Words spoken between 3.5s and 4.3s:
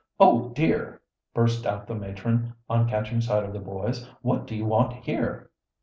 the boys.